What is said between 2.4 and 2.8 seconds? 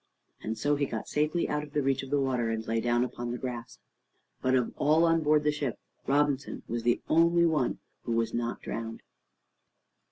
and